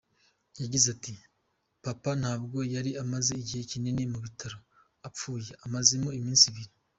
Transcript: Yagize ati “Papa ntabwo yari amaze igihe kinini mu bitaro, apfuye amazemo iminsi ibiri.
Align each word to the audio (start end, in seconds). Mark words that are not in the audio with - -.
Yagize 0.61 0.87
ati 0.95 1.13
“Papa 1.85 2.11
ntabwo 2.21 2.57
yari 2.75 2.91
amaze 3.03 3.31
igihe 3.41 3.61
kinini 3.71 4.03
mu 4.13 4.19
bitaro, 4.25 4.57
apfuye 5.07 5.49
amazemo 5.65 6.09
iminsi 6.21 6.45
ibiri. 6.51 6.71